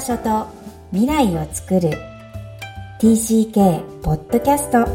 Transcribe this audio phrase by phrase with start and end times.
[0.00, 0.46] 場所と
[0.92, 1.90] 未来を作る。
[3.02, 4.90] TCK ポッドキャスト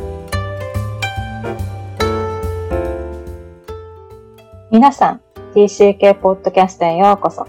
[4.71, 5.21] 皆さん
[5.53, 7.45] TCK ポッドキャストへようこそ。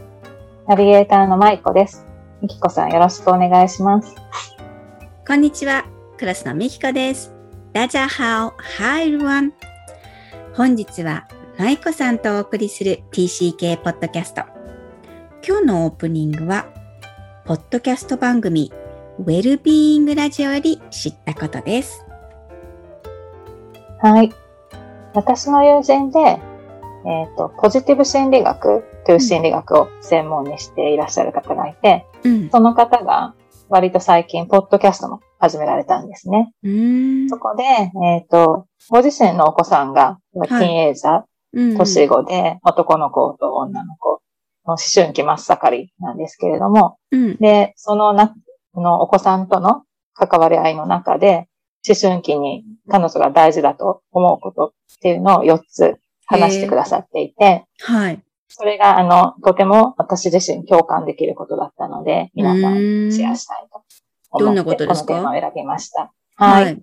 [0.68, 2.04] ナビゲーターのまいこです。
[2.42, 4.14] みきこさんよろしくお願いします。
[5.26, 5.86] こんにちは。
[6.18, 7.32] クラスのみきこです。
[7.72, 8.50] ダジャハオ。
[8.58, 9.54] ハイルワン
[10.54, 11.26] 本日は
[11.58, 14.42] まいこさんとお送りする TCK ポッドキャスト
[15.42, 16.75] 今日のオープニングは
[17.46, 18.72] ポッドキャスト番組
[19.20, 22.04] ウェルビーイングラジオより知ったことです。
[24.02, 24.32] はい。
[25.14, 26.40] 私の友人で、えっ、
[27.36, 32.50] と、ポジティブ心理学という心理学を専門にしていらっしゃる方がいて、うん。
[32.50, 33.36] その方が
[33.68, 36.50] 割と最近、ポッドキャストも始められたんですね。
[37.28, 44.15] そこで、えっ、と、ご自身のお子さんが、ティーンエイジャー、うん年子で、男の子と女の子、
[44.72, 47.36] 思春期真っ盛りなんですけれども、うん。
[47.36, 48.34] で、そのな、
[48.74, 49.82] のお子さんとの
[50.14, 51.48] 関わり合いの中で、
[51.88, 58.20] 思春期に彼女が大事だと思うことっていうのを4つ話してくださっていて、はい。
[58.48, 63.82] それが、あの、とても私自身共感できることだったので、皆さうんんシェアしたいと
[64.30, 65.06] 思って、どんなことですか？
[65.06, 66.12] このテーマを選びました。
[66.36, 66.82] はい。。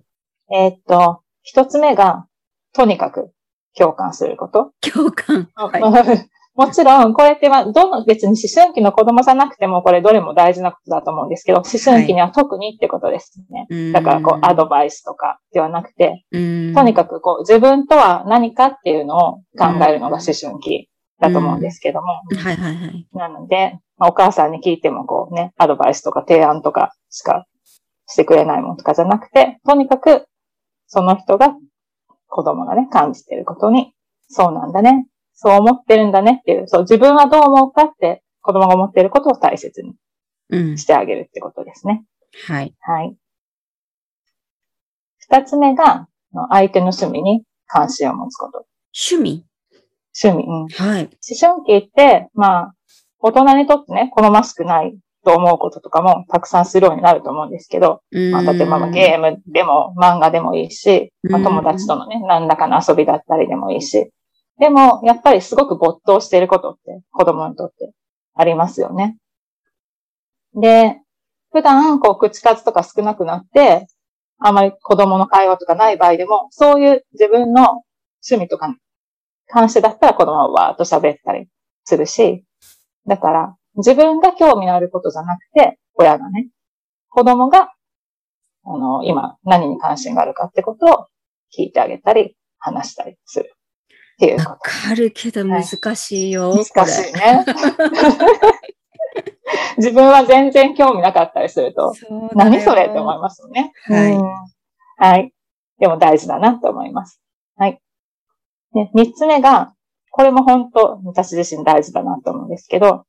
[0.52, 2.26] えーっと、一つ目が、
[2.74, 3.32] とにかく
[3.76, 4.72] 共感すること。
[4.80, 5.48] 共感。
[5.54, 6.28] はい。
[6.54, 13.66] もちろん、これっては、どの、別に思春期の子供じゃなくても、これどれも大事なことだと思うんですけど、思春期には特にってことですね。
[13.70, 20.88] うんだから、こう、アドバイスとかではなくて、うんとにかく、こう、自分とは何かっていうのを考えるのが思春期
[21.20, 22.06] だと思うんですけども。
[22.06, 23.06] はいはいはい。
[23.12, 27.46] なので、まあお母さんに聞いても、こうね、アドバイスとか提案とかしか
[28.06, 30.26] してくれないものとかじゃなくて、とにかく、
[30.86, 31.56] その人が、
[32.28, 33.92] 子供がね、感じていることに、
[34.28, 39.94] そうなんだね、そう思ってるんだねっていう、そう、自分はどう思うかって、子供が思っていることを大切に
[40.50, 40.78] うん。
[40.78, 42.04] してあげるってことですね。
[42.46, 42.74] はい。
[42.80, 43.16] はい。
[45.18, 48.66] 二つ目が、の相手の趣味に関心を持つこと。
[48.92, 49.44] 趣味？
[50.22, 50.46] 趣味。
[50.46, 51.02] うんはい。
[51.04, 52.74] 思春期って、まあ、
[53.20, 58.02] 大人にとってね、好ましくないと思うこととかもたくさんするようになると思うんですけど、
[58.32, 64.10] まあ、例えばまあゲームでも漫画でもいいし、まあ、うん友達とのね、何らかの遊びだったりでもいいし、
[64.58, 67.92] でも、やっぱりすごく没頭していることって子供にとって
[68.34, 69.16] ありますよね。
[70.54, 71.00] で、
[71.52, 73.86] 普段、こう、口数とか少なくなって、
[74.38, 77.82] あまり子供の会話とかない場合でも、そういう自分の
[78.28, 78.74] 趣味とかに
[79.48, 81.48] 関してだったら子供はわーっと喋ったり
[81.84, 82.44] するし、
[83.06, 86.48] だから、自分が興味のあることじゃなくて、親がね、
[87.08, 87.72] 子供が、
[88.64, 91.06] あの、今何に関心があるかってことを
[91.56, 93.54] 聞いてあげたり、話したりする
[94.14, 95.64] っていうこわかるけど難
[95.96, 96.52] しいよ。
[96.52, 96.64] と。
[96.64, 97.44] 難しいね。
[99.76, 101.92] 自分は全然興味なかったりすると、
[102.34, 103.72] 何それって思いますよね。
[103.84, 104.24] はいうん
[104.96, 105.32] はい。
[105.80, 107.20] でも大事だなと思います。
[107.56, 107.80] はい。
[108.74, 109.74] で、三つ目が、
[110.10, 113.04] これも本当、私自身大事だなと思うんですけど、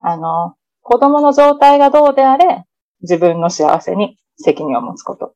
[0.00, 2.64] あの、子供の状態がどうであれ、
[3.00, 5.34] 自分の幸せに責任を持つこと。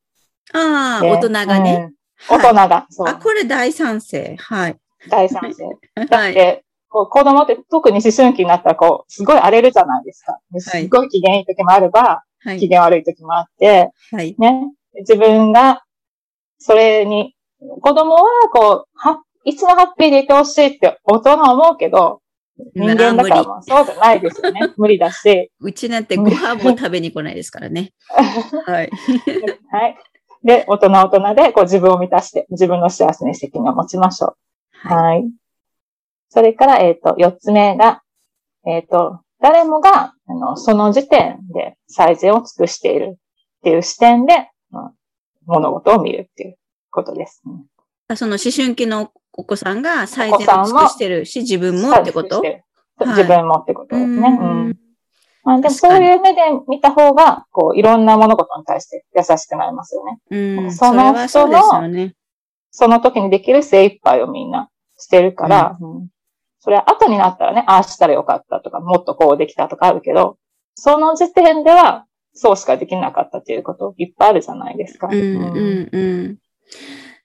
[0.52, 1.86] ああ、で大人がね。
[1.88, 1.94] うん
[2.28, 4.36] 大人が、そうあ、、これ大賛成。
[4.38, 4.76] はい。
[5.09, 5.65] 大賛成。
[6.06, 6.31] だはい。
[6.32, 10.38] って、こう子供って特に思春期になったら、こう、すごい荒れるじゃないですか。
[10.53, 12.59] ですごい機嫌いい時もあれば、はい。
[12.59, 14.34] 機嫌悪い時もあって、はい。
[14.38, 15.82] ね、自分が、
[16.59, 18.22] それに、子供は、
[18.53, 22.22] こう、はいつもハッピーでいてほしいって大人は思うけど、
[22.75, 24.60] 人間だからそうじゃないですよね。
[24.78, 25.50] 無理だし。
[25.60, 27.92] うちなんてご飯も食べに来ないですからね。
[28.09, 28.91] はい。
[29.71, 29.97] はい。
[30.44, 34.36] で、大人大人で、こう自分を満たして、自分の幸せに責任を持ちましょう。
[34.89, 35.31] ははい。
[36.28, 38.03] それから、えっ、と、四つ目が、
[38.67, 43.17] えっ、と、誰もが、あの、その時点で最善を尽くしているっ
[43.62, 44.93] ていう視点で、まあ
[45.47, 46.57] 物事を見るっていう
[46.91, 47.53] ことですね。
[48.10, 48.16] い。
[48.16, 52.42] その思春期のお子さんが最善を尽くしてるし、自分もってこと？
[53.01, 54.39] 自分もってことですね。
[54.41, 54.78] ううんん。
[55.42, 60.19] まあ、でもそういう目で見た方が、こう、いろんな物事に対して優しくなりますよね。
[60.30, 60.72] うん。
[60.72, 62.15] そのそれはそうですよね。
[62.71, 66.08] その時にできる精一杯をみんなしてるから、うん
[66.64, 70.38] それは後になったらね、ああしたらよかったとか、もっとこうできたとかあるけど、
[70.74, 75.08] その時点では、そうしかできなかったっていうこといっぱいあるじゃないですか。
[75.08, 76.38] うんうんうん。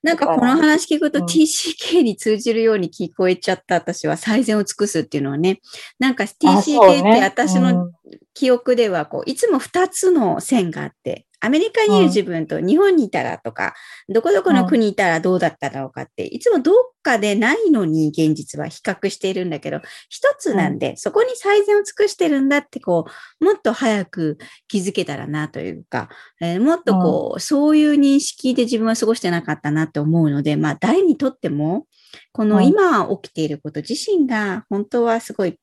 [0.03, 5.61] なんかこの話聞くとうん TCK に通じるように聞こえちゃった私は最善を尽くすっていうのはね。
[5.99, 7.91] なんか TCK ってね私の
[8.33, 13.73] 記憶ではこう、いつも二つの線があって、アメリカにいる自分と日本にいたらとか、
[14.09, 23.05] どこどこの国にいたらどうだっただろうかって、いつもどっかでないのに現実は比較しているんだけど、一つなんで、そこに最善を尽くしてるんだって、こ
[23.41, 24.37] う、もっと早く
[24.67, 26.09] 気づけたらなというか、
[26.41, 31.87] えーもっとこう、そういう認識で自分は過ごしてなかったなって思うので、まあ、誰にとっても、
[32.31, 32.67] このうん。
[32.67, 35.59] 今起きていること自身が本当はすごい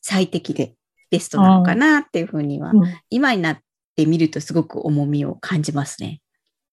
[0.00, 0.74] 最適で
[1.10, 2.82] ベストなのかなっていうふうには、うん。
[3.10, 3.58] 今になっ
[3.94, 6.20] てみるとすごく重みを感じますね。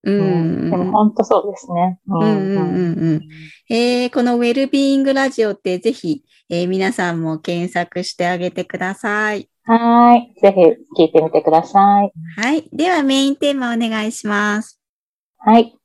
[0.04, 0.72] ううんん。
[0.72, 2.00] でも本当そうですね。
[2.08, 3.22] ううんうんうんうん
[3.70, 9.48] えーこのウェルビーイングラジオってぜひ、えー皆さんも検索してあげてください。
[9.64, 10.42] はーい。
[10.42, 10.54] ぜ
[10.98, 12.12] ひ聞いてみてください。
[12.38, 12.68] はい。
[12.74, 14.80] ではメインテーマお願いします。
[15.38, 15.78] はい。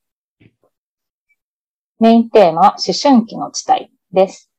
[2.01, 4.51] メインテーマは思春期の地帯です。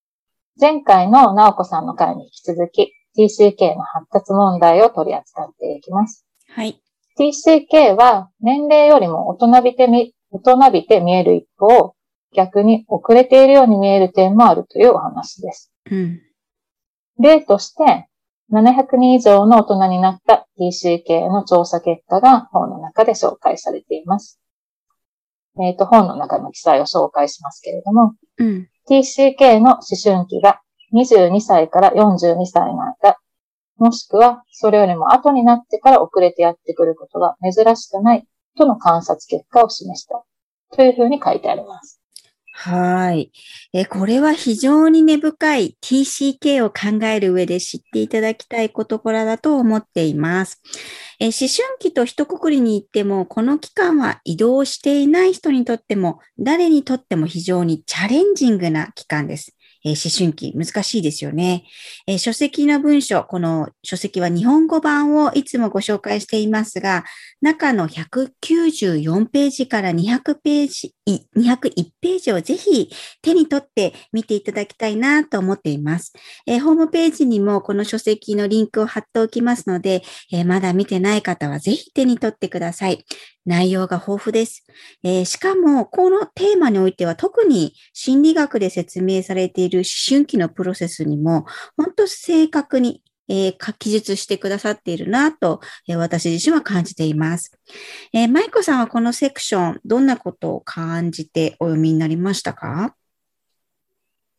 [0.60, 6.27] 前回の直子さんの回に引き続き TCK の発達問題を取り扱っていきます。
[6.58, 6.82] はい。
[7.20, 11.94] TCK は年齢よりも大人びてみ、大人びて見える一方、
[12.34, 15.72] 逆に遅れているように見える点もあるというお話です。
[15.92, 16.20] うん。
[17.20, 18.08] 例として、
[18.52, 24.42] 700人以上の大人になった TCK の調査結果が本の中で紹介されています。
[25.62, 28.68] えっ、と、本の中の記載を紹介しますけれども、うん。
[28.90, 30.62] TCK の思春期が
[30.96, 33.20] 22歳から42歳の間、
[33.78, 38.28] もしくはそれよりも後になってから遅れてやってくることが珍しくない
[38.58, 40.24] との観察結果を示した
[40.76, 42.02] というふうに書いてあります。
[42.60, 43.32] はい。
[43.72, 50.60] えこれは非常に根深い TCK を考える上で知っていただきたい事柄だと思っています。
[51.20, 59.57] え思春期と一括りに言っても、この期間は移動していない人にとっても、誰にとっても非常にチャレンジングな期間です。
[59.88, 61.64] えー思春期、難しいですよね。
[62.08, 67.06] えー書籍の文章、この書籍は日本語版をいつもご紹介していますが、
[67.42, 72.90] 中の194ページから200ページ、201ページをぜひ
[73.22, 76.14] 手に取って見ていただきたいなと思っています。
[76.46, 83.06] えーホームページにもこの書籍のリンクを貼っておきますので、えまだ見てない方はぜひ手に取ってください。
[83.46, 84.66] 内容が豊富です。
[85.04, 91.46] えしかも、このテーマにおいては特に心理学で説明されている思春期のプロセスにも、
[91.76, 97.52] 本当正確に、えー書記述してくださっているなと、えー私自身は感じています。
[98.14, 102.96] えー、舞子さんはこのセクション、どんなことを感じてお読みになりましたか？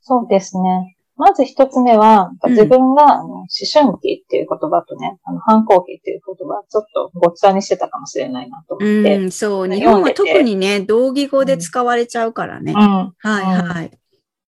[0.00, 0.96] そうですね。
[1.16, 9.16] まず一つ目は、うん自分があの思春期っていう言葉とね、あの反抗期っていう言葉、ちょっとごっちゃにしてたかもしれないなと思って。
[9.16, 9.68] うん、そう。
[9.68, 12.72] ね日本は特にね、同義語で使われちゃうからね。
[12.72, 12.78] うん。
[12.78, 13.90] はいはい。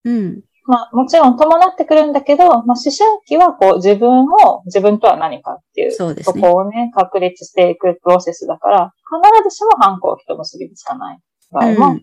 [0.04, 0.40] うん。
[0.70, 6.40] まあ、もちろん伴ってくるんだけど、まあ、思春期はこう自分を、自分とは何かっていう、そうですね。
[6.40, 8.92] そこをね、確立していくプロセスだから、
[9.42, 11.18] 必ずしも反抗期と結びつかない
[11.50, 12.00] 場合も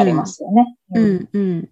[0.00, 0.26] ありま。
[0.26, 0.76] すよね。
[0.94, 1.68] ううんん、うん。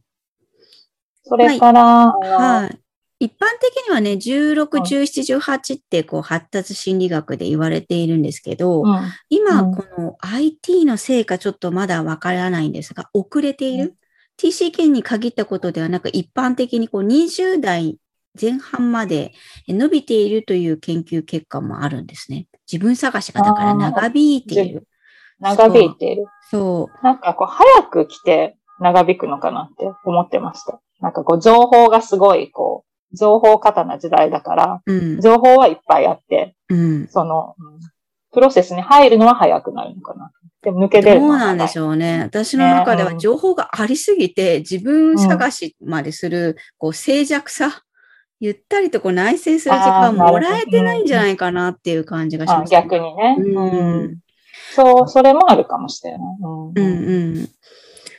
[1.25, 2.79] それから、はい。
[3.19, 8.99] 一般的にはね、16、うん17、18ってこう発達心理学で言われているんですけど、うん
[9.31, 13.97] 今うんこの IT のせいかちょっとまだわからないんですが、遅れている？
[14.39, 17.99] TCK に限ったことではなく、一般的にこう20代
[18.41, 19.33] 前半まで
[19.69, 22.47] 伸びているという研究結果もあるんですね。
[22.71, 24.87] 自分探しがだから長引いている。
[25.41, 26.27] 長引いている。
[26.51, 30.81] そなんかこう、早く来て長引くのかなって思ってました。
[31.01, 34.93] なんかこう、情報がすごい、こう、情報過多な時代だから、う。
[34.93, 35.21] うん。
[35.21, 37.09] 情報はいっぱいあって、うん。
[37.09, 37.81] その、うん
[38.37, 40.31] プロセスに入るのは早くなるのかな。
[40.67, 42.23] でも抜け出るのはどうなんでしょょうね。
[42.25, 47.85] 私の中では情報がありすぎて、自分探しまでする、こう、静寂さ、
[48.41, 54.19] ゆったりとこう内省する時間もらえてないんじゃないかなっていう感じがしあます、逆にね、うんうん
[54.75, 56.21] そう、それもあるかもしれない。
[56.43, 57.49] うんうんうん。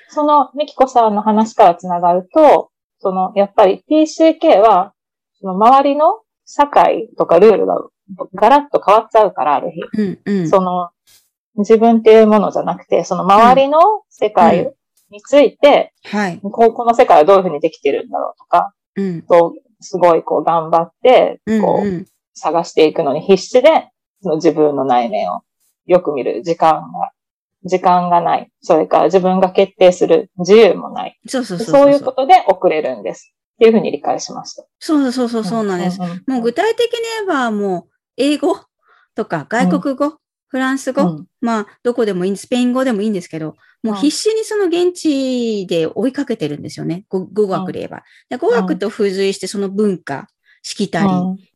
[0.07, 4.93] その、ミキコさんの話からつながると、その、やっぱり TCK は、
[5.41, 7.75] その周りの社会とかルールが
[8.35, 9.81] ガラッと変わっちゃうから、ある日。
[10.01, 10.49] うんうん。
[10.49, 10.91] その、
[11.61, 14.73] 自分っていうものじゃなくて、その周りの世界
[15.09, 16.39] について、はい。
[16.39, 19.21] こうこの世界はどういうふうにできてるんだろうとか、うん。
[19.23, 22.05] とすごいこう頑張って、うんこううん。
[22.33, 23.89] 探していくのに必死で、
[24.21, 25.41] その自分の内面を
[25.87, 27.11] よく見る時間が、
[27.63, 28.51] 時間がない。
[28.61, 31.19] それから自分が決定する自由もない。
[31.27, 33.33] そうそうそうそういうことで遅れるんです。
[33.55, 34.65] っていうふうに理解しました。
[34.79, 35.99] そうそうそうそうなんです。
[35.99, 38.55] うんうんもう具体的に言えば、もう、英語
[39.15, 47.05] とか外国語、フランス語、うんまあ、どこでもいい、スペイン語でもいいんですけど、もう必死にその現地で追いかけてるんですよね。
[47.09, 48.03] 語語学で言えば。
[48.29, 50.27] で語学と付随してその文化、
[50.67, 51.09] しきたり、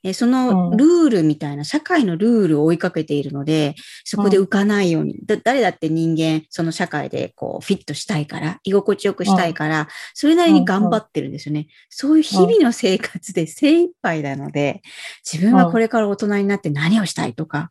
[0.04, 3.76] えそのルールみたいな、社会のルールを追いかけているので、
[4.06, 11.68] そこで浮かないように、だ誰だって人間、その社会でこうフィットしたいから、居心地よくしたいから、それなりに頑張ってるんですよね。
[11.90, 14.82] そういう日々の生活で精一杯なので、
[15.30, 17.70] 自分はこれから大人になって何をしたいとか、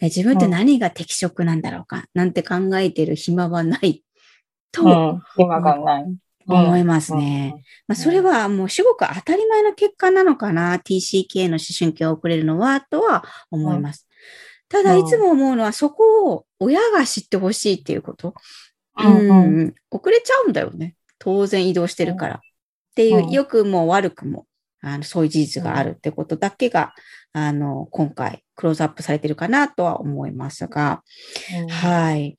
[0.00, 4.02] 自分って何が適職なんだろうか、なんて考えてる暇はない
[4.72, 6.16] と、暇がない。
[6.54, 7.54] 思いますね。
[7.86, 14.06] まあ、それはもうすごく当たり前の結果なのかな、TCK の思春期が遅れるのは、とは思います。
[14.68, 18.34] ただ、いつも思うのは、そこを親が知ってほしいっていうこと。
[18.96, 20.94] うん、遅れちゃうんだよね。
[21.18, 22.34] 当然移動してるから。
[22.36, 22.38] っ
[22.94, 24.46] ていう、良くも悪くも、
[24.82, 26.94] あのそういう事実があるってことだけが、
[27.32, 31.02] あの、今回、クローズアップされてるかなとは思いますが、
[31.62, 32.38] うん、はい。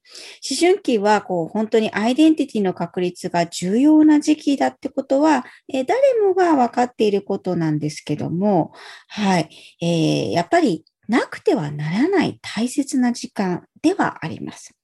[0.49, 8.73] 思春期は、こう、本当にアイデンティティの確立が重要な時期だってことは、え誰もが分かっていることなんですけども、
[9.07, 9.49] はい。
[9.81, 14.75] えー、やっぱり、なくてはならない大切な時間ではあります。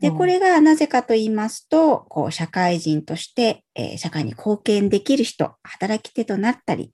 [0.00, 6.92] で、これがなぜかと言いますと、こう、社会人として、えー、社会に貢献できる人、働き手となったり、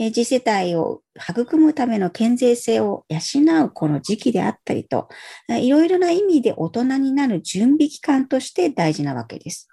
[0.00, 5.08] えー、次世代を育むための健全性を養うこの時期であったりと、
[5.48, 9.68] いろいろな意味で大人になる準備期間として大事なわけです。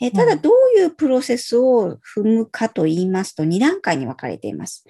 [0.00, 4.86] えー、ただ、どういうプロセスを踏むかと言いますと、2段階に分かれています。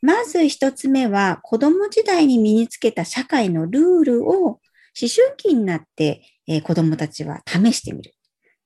[0.00, 4.60] まず1つ目は、子供時代に身につけた社会のルールを
[5.00, 8.12] 思春期になって、えー、子供たちは試してみる。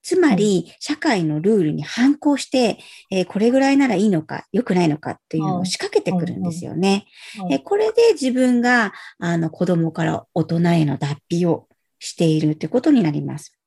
[0.03, 2.79] つまり、社会のルールに反抗して、
[3.11, 7.07] えー、これぐらいならいいのか、良くないのかっていうのを仕掛けてくるんですよね。
[7.51, 11.69] えー、これで自分が、あの、子供から大人への脱皮を
[11.99, 13.59] しているということになります。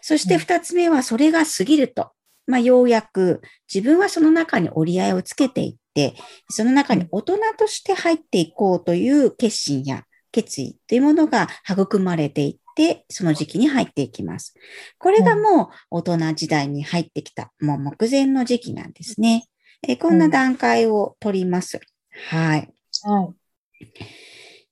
[0.00, 2.12] そして二つ目は、それが過ぎると。
[2.46, 3.40] まあ、ようやく
[3.72, 6.14] 自分はその中に折り合いをつけていって、
[6.48, 14.54] その中に大人として入っていこうという決心や決意というものが育まれていって、その時期に入っていきます。
[14.98, 19.46] これがもう大人時代に入ってきた、もう目前の時期なんですね。
[19.86, 21.80] えこんな段階を取ります。
[22.30, 22.72] はい。
[23.02, 23.34] はい。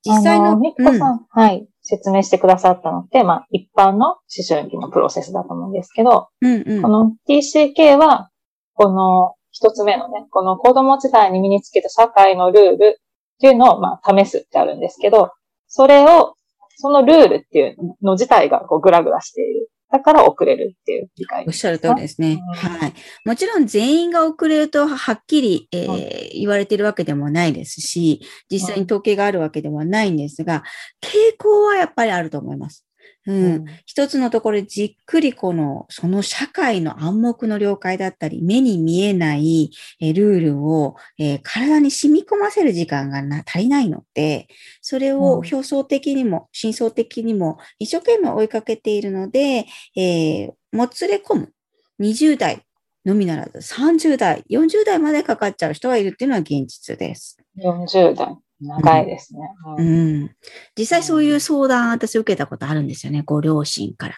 [0.03, 8.31] 実際の、ミッコさん、うん、はい、説明してくださったのって、まあ、一般の思春期のプロセスだと思うんですけど、うんうん、この TCK は、
[8.75, 15.33] この一つ目のね、この子供時代に身につけた社会のルールっていうのを、まあ、試すってあるんですけど、
[15.71, 16.35] それを、
[16.77, 19.71] そのルールっていうの自体がこうグラグラしている。
[19.93, 22.41] だから遅れるっていう理解おっしゃる通りですね。
[22.55, 22.95] はい。
[23.25, 30.63] もちろん全員が遅れるとはっきり、えー、言われているわけでもないですし、実際に統計があるわけではないんですが、
[31.03, 32.87] 傾向はやっぱりあると思います。
[33.27, 44.49] うん、一つのところでじっくりこの、その社会の暗黙の了解だったり、目に見えないえルールを、えー、体に染み込ませる時間がな足りないので、
[44.81, 51.53] それを表層的にも、深層的にも一生懸命追いかけているので、えー、もつれ込む
[52.01, 52.63] 20代
[53.05, 57.39] のみならず30代、40代までかかっちゃう人がいるっていうのは現実です。
[57.59, 58.37] 40代。
[58.61, 59.41] 長いですね、
[59.79, 60.31] うん、うん。
[60.77, 63.23] 実際そういう相談、私受けたことあるんですよね。
[63.25, 64.15] ご両親から。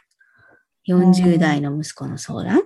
[0.89, 2.63] 40代の息子の相談。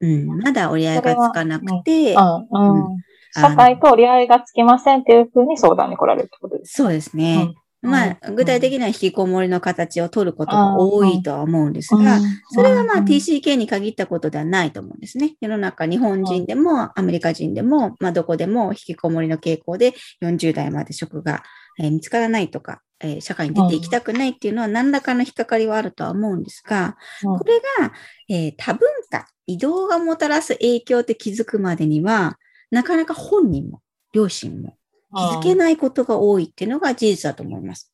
[0.00, 0.26] うん。
[0.38, 6.84] まだ折り合いがつかなくて、社会と折り合いがつきませんっていうふうに相談に来られるってことですか？
[6.84, 7.52] そうですね。
[7.84, 12.18] まあ、具体的には引きこもりの形を取ることが多いとは思うんですが、
[12.50, 15.36] それはまあ TCK に限ったことではないと思うんですね。
[15.40, 21.42] 世の中、日本人でもアメリカ人でも、まあどこでも引きこもりの傾向で40代まで職が
[21.78, 22.82] 見つからないとか、
[23.20, 27.92] 社会に出ていきたくないっていうのは何らかの引っかかりはあるとは思うんですが、これが、
[28.28, 32.38] え多文化、移動がもたらす影響って気づくまでには、
[32.70, 34.76] なかなか本人も、両親も、
[35.14, 37.92] 気づけないことが多いっていうのが事実だと思います。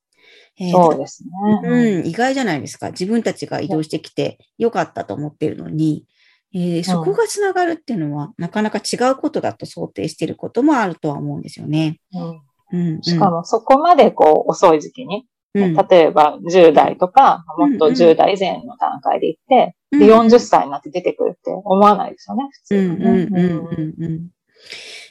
[0.59, 1.31] えー、そうですね。
[1.65, 2.91] うん、意外じゃないですか。
[2.91, 6.05] 自分たちが移動してきてよかったと思ってるのに、
[6.53, 12.01] えー、そこがつながるっていうのは、なかなか違うことだと想定していることもあるとは思うんですよね。
[12.13, 12.41] うん
[12.73, 23.05] うんしかもそこまでこう遅い時期に、うん、例えば10代とか、もっと10代以前の段階で行って、で40歳になって出てくるって思わないですよね、普通に、ね。
[23.05, 24.29] うんうんうんうん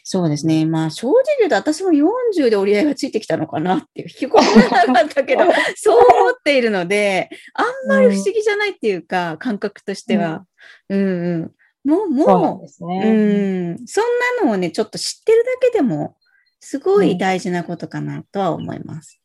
[0.03, 0.65] そうですね。
[0.65, 5.43] まあ正直言うと私も40で折り合いがついてきたのかなっていう、引き込まなかったけど、
[5.75, 10.45] そう思っているので、あんまり不思議じゃないっていうか、うん、感覚としては。
[10.89, 11.53] うん、う
[11.85, 14.05] ん、もう、もう、うね、うん、そん
[14.39, 16.15] なのをね、ちょっと知ってるだけでも、
[16.59, 19.21] すごい大事なことかなとは思います。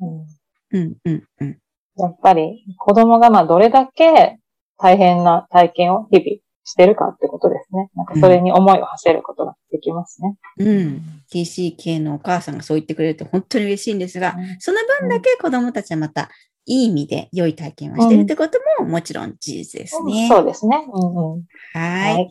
[0.00, 0.26] うん、
[0.72, 1.58] うん、うん、うん。
[1.96, 4.38] やっぱり子供がまあどれだけ
[4.78, 7.90] 大変な体験を日々してるかってことですね。
[7.96, 10.36] なんかそれに思いを馳せることができますね。
[10.58, 11.02] うん。
[11.32, 16.30] TCK のお母さんがそう言ってくれると本当に嬉しいんですが、その分だけ子供たちはまた
[16.64, 20.28] いい意味で良い体験をしているってことももちろん事実ですね。
[20.28, 20.86] そうですね。
[20.92, 22.30] うんうん、はいはい。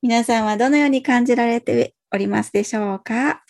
[0.00, 3.42] 皆さんはどのように感じられておりますでしょうか？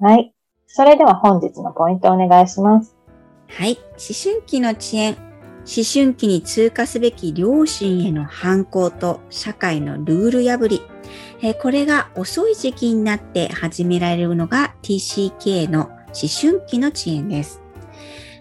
[0.00, 0.34] はい。
[0.66, 2.96] それでは本日のポイントをお願いします。
[3.48, 3.76] はい。
[3.76, 5.29] 思春期の遅延。
[5.60, 10.82] 思春期に通過すべき両親への反抗と社会のルール破り。
[11.60, 17.62] これが遅い時期になって始められるのが TCK の思春期の遅延です。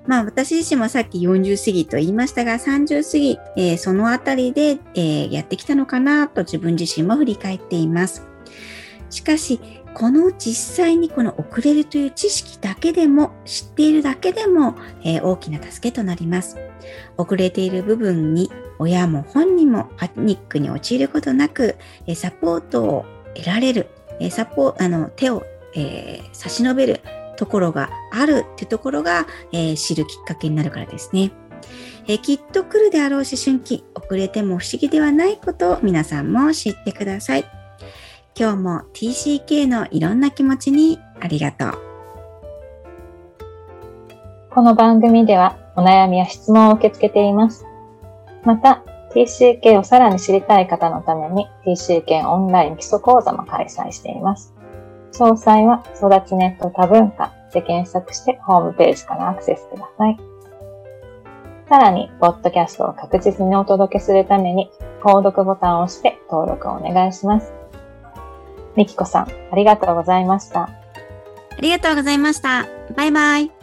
[0.08, 8.24] まあ私自身もさっき40過ぎと言いましたが30過ぎ、えーそのあたりで、えーやってきたのかなと自分自身も振り返っています。
[9.10, 9.60] しかし、
[9.94, 16.58] この実際にこの遅れるという知識だけでも、知っているだけでも、えー大きな助けとなります。
[17.18, 21.76] 遅れている部分に親も本人もパニックに陥ることなく、
[22.08, 23.06] えーサポートを
[23.36, 23.88] 得られる、
[24.20, 25.44] えーサポあの手を、
[25.76, 27.02] えー差し伸べる
[27.38, 31.32] ところがあるっていうところが、えー知るきっかけになるからですね。
[32.08, 37.59] えーきっと来るであろう思春期、遅れても不思議ではないことを皆さんも知ってください。
[38.40, 41.72] 今日も TCK のいろんな気持ちにありがとう。
[44.50, 47.66] この番組ではお悩みや質問を受け付けています。
[48.46, 48.82] また、
[49.14, 54.54] TCK をさらに知りたい方のために TCK オンライン基礎講座も開催しています。
[55.12, 60.18] 詳細は育ちネット多文化で検索してホームページからアクセスください。
[61.68, 64.72] さらに、ポッドキャストを確実にお届けするために、
[65.04, 67.59] 購読ボタンを押して登録をお願いします。
[68.80, 70.62] みきこさん、ありがとうございました。
[70.62, 70.70] あ
[71.60, 72.66] りがとうございました。
[72.96, 73.59] バイバイ。